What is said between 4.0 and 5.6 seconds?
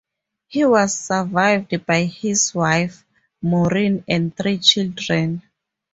and three children.